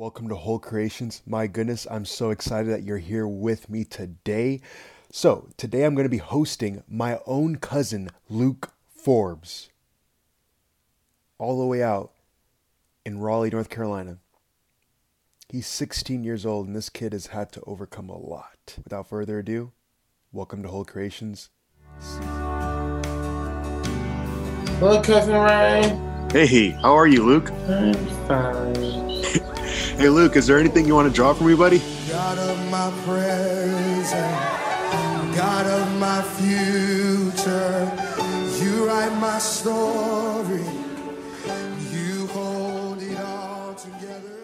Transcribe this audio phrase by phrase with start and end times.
[0.00, 1.20] Welcome to Whole Creations.
[1.26, 4.62] My goodness, I'm so excited that you're here with me today.
[5.12, 9.68] So, today I'm going to be hosting my own cousin, Luke Forbes,
[11.36, 12.12] all the way out
[13.04, 14.16] in Raleigh, North Carolina.
[15.50, 18.78] He's 16 years old, and this kid has had to overcome a lot.
[18.82, 19.72] Without further ado,
[20.32, 21.50] welcome to Whole Creations.
[24.78, 26.30] Hello, cousin Ryan.
[26.30, 26.70] Hey, hey.
[26.70, 27.50] how are you, Luke?
[27.68, 27.94] I'm
[28.26, 29.09] fine.
[30.00, 31.82] Hey, Luke, is there anything you want to draw for me, buddy?
[32.08, 34.34] God of my present,
[35.36, 37.92] God of my future,
[38.64, 40.64] you write my story,
[41.92, 44.38] you hold it all together.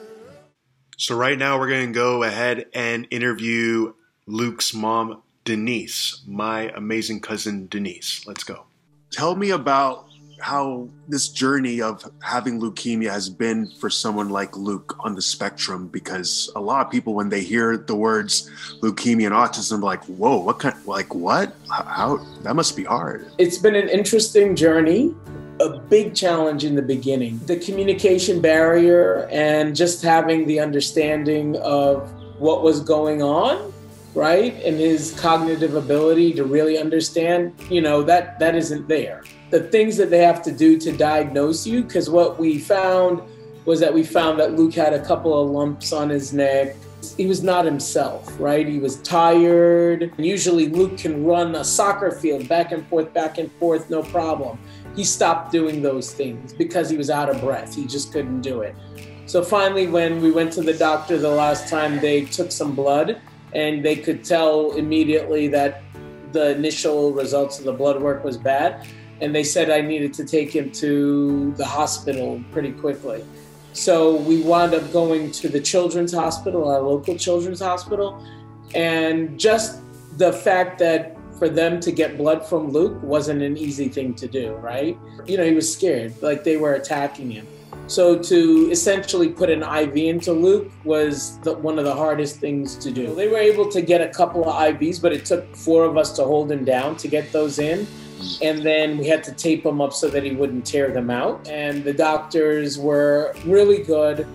[0.98, 3.94] So, right now, we're going to go ahead and interview
[4.26, 8.26] Luke's mom, Denise, my amazing cousin, Denise.
[8.26, 8.64] Let's go.
[9.10, 10.05] Tell me about
[10.40, 15.88] how this journey of having leukemia has been for someone like Luke on the spectrum
[15.88, 18.50] because a lot of people when they hear the words
[18.82, 23.58] leukemia and autism like whoa what kind like what how, that must be hard It's
[23.58, 25.14] been an interesting journey,
[25.60, 27.38] a big challenge in the beginning.
[27.46, 33.72] The communication barrier and just having the understanding of what was going on,
[34.14, 34.54] right?
[34.64, 39.22] And his cognitive ability to really understand, you know, that that isn't there.
[39.50, 43.22] The things that they have to do to diagnose you because what we found
[43.64, 46.76] was that we found that Luke had a couple of lumps on his neck.
[47.16, 48.66] He was not himself, right?
[48.66, 50.12] He was tired.
[50.18, 54.58] Usually, Luke can run a soccer field back and forth, back and forth, no problem.
[54.94, 57.74] He stopped doing those things because he was out of breath.
[57.74, 58.74] He just couldn't do it.
[59.26, 63.20] So finally, when we went to the doctor the last time, they took some blood
[63.52, 65.82] and they could tell immediately that
[66.32, 68.86] the initial results of the blood work was bad.
[69.20, 73.24] And they said I needed to take him to the hospital pretty quickly.
[73.72, 78.24] So we wound up going to the children's hospital, our local children's hospital.
[78.74, 79.80] And just
[80.18, 84.26] the fact that for them to get blood from Luke wasn't an easy thing to
[84.26, 84.98] do, right?
[85.26, 87.46] You know, he was scared, like they were attacking him.
[87.88, 92.74] So to essentially put an IV into Luke was the, one of the hardest things
[92.76, 93.14] to do.
[93.14, 96.12] They were able to get a couple of IVs, but it took four of us
[96.16, 97.86] to hold him down to get those in.
[98.42, 101.46] And then we had to tape him up so that he wouldn't tear them out.
[101.48, 104.26] And the doctors were really good.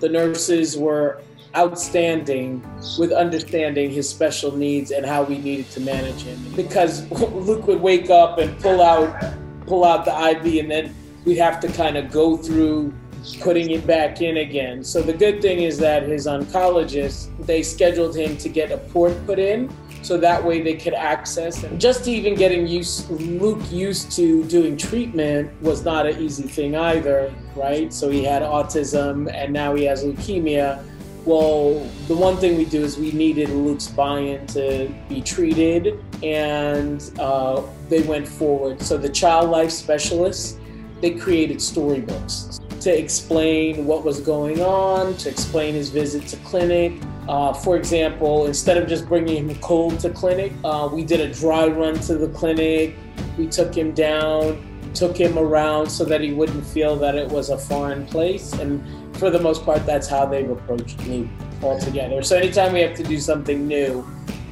[0.00, 1.22] The nurses were
[1.56, 2.64] outstanding
[2.98, 6.38] with understanding his special needs and how we needed to manage him.
[6.56, 9.34] Because Luke would wake up and pull out
[9.66, 10.94] pull out the IV and then
[11.24, 12.92] we'd have to kind of go through
[13.40, 14.84] putting it back in again.
[14.84, 19.14] So the good thing is that his oncologist, they scheduled him to get a port
[19.24, 19.72] put in
[20.04, 24.76] so that way they could access and just even getting used Luke used to doing
[24.76, 27.92] treatment was not an easy thing either, right?
[27.92, 30.84] So he had autism and now he has leukemia.
[31.24, 37.10] Well, the one thing we do is we needed Luke's buy-in to be treated, and
[37.18, 38.82] uh, they went forward.
[38.82, 40.58] So the child life specialists,
[41.00, 46.92] they created storybooks to explain what was going on, to explain his visit to clinic.
[47.28, 51.32] Uh, for example, instead of just bringing him cold to clinic, uh, we did a
[51.32, 52.94] dry run to the clinic.
[53.38, 54.62] We took him down,
[54.94, 58.52] took him around so that he wouldn't feel that it was a foreign place.
[58.52, 58.82] And
[59.16, 61.28] for the most part, that's how they've approached me
[61.62, 62.22] altogether.
[62.22, 64.06] So anytime we have to do something new,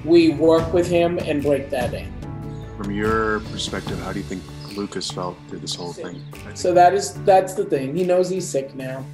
[0.04, 2.10] we work with him and break that in.
[2.76, 4.42] from your perspective how do you think
[4.74, 6.20] lucas felt through this whole thing
[6.54, 7.94] So that is that's the thing.
[7.94, 9.04] He knows he's sick now.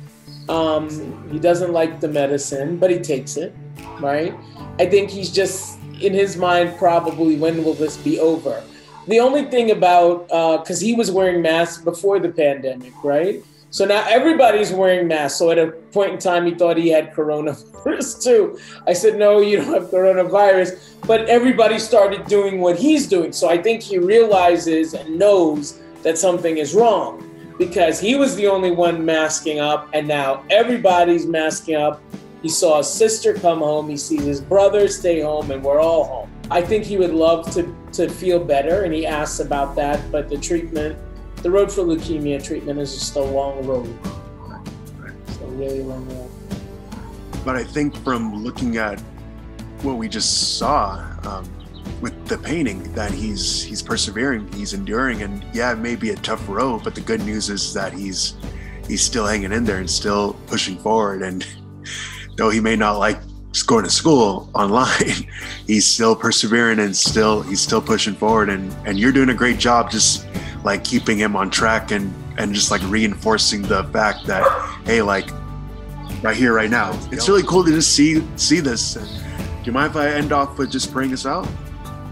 [0.48, 3.54] Um, he doesn't like the medicine, but he takes it,
[4.00, 4.34] right?
[4.78, 8.62] I think he's just in his mind probably when will this be over?
[9.08, 10.28] The only thing about
[10.60, 13.42] because he was wearing masks before the pandemic, right?
[13.70, 15.38] So now everybody's wearing masks.
[15.38, 18.58] So at a point in time, he thought he had coronavirus too.
[18.86, 20.78] I said, no, you don't have coronavirus.
[21.06, 23.32] But everybody started doing what he's doing.
[23.32, 27.27] So I think he realizes and knows that something is wrong
[27.58, 29.88] because he was the only one masking up.
[29.92, 32.00] And now everybody's masking up.
[32.42, 33.88] He saw his sister come home.
[33.88, 36.30] He sees his brother stay home, and we're all home.
[36.50, 40.00] I think he would love to, to feel better, and he asks about that.
[40.12, 40.96] But the treatment,
[41.42, 43.92] the road for leukemia treatment is just a long road.
[45.26, 46.30] It's a really long road.
[47.44, 49.00] but i think from looking at
[49.82, 51.48] what we just saw um,
[52.00, 56.16] with the painting that he's he's persevering he's enduring and yeah it may be a
[56.16, 58.34] tough road but the good news is that he's
[58.86, 61.46] he's still hanging in there and still pushing forward and
[62.36, 63.18] though he may not like
[63.66, 65.26] going to school online
[65.66, 69.58] he's still persevering and still he's still pushing forward and and you're doing a great
[69.58, 70.26] job just
[70.64, 74.44] like keeping him on track and and just like reinforcing the fact that
[74.84, 75.28] hey like
[76.22, 76.98] right here, right now.
[77.10, 78.94] It's really cool to just see see this.
[78.94, 81.48] Do you mind if I end off with just praying us out?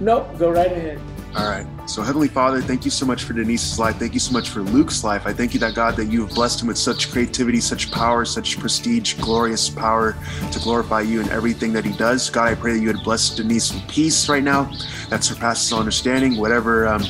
[0.00, 1.00] Nope, go right ahead.
[1.36, 1.66] All right.
[1.86, 3.96] So, Heavenly Father, thank you so much for Denise's life.
[3.96, 5.26] Thank you so much for Luke's life.
[5.26, 8.24] I thank you that God that you have blessed him with such creativity, such power,
[8.24, 10.16] such prestige, glorious power
[10.50, 12.30] to glorify you in everything that he does.
[12.30, 14.70] God, I pray that you would bless Denise with peace right now
[15.10, 16.38] that surpasses all understanding.
[16.38, 17.02] Whatever um,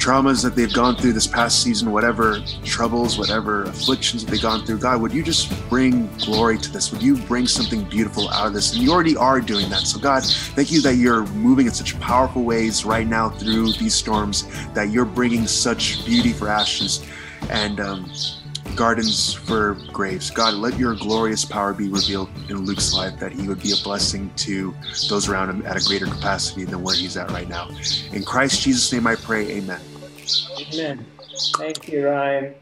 [0.00, 4.64] traumas that they've gone through this past season, whatever troubles, whatever afflictions that they've gone
[4.64, 6.90] through, God, would you just bring glory to this?
[6.90, 8.72] Would you bring something beautiful out of this?
[8.72, 9.80] And you already are doing that.
[9.80, 13.94] So, God, thank you that you're moving in such powerful ways right now through these
[13.94, 17.06] storms, that you're bringing such beauty for ashes.
[17.50, 18.10] And, um,
[18.76, 20.30] gardens for graves.
[20.30, 23.82] God, let your glorious power be revealed in Luke's life, that he would be a
[23.82, 24.74] blessing to
[25.08, 27.68] those around him at a greater capacity than where he's at right now.
[28.12, 29.80] In Christ Jesus' name I pray, amen.
[30.72, 31.06] Amen.
[31.56, 32.54] Thank you, Ryan.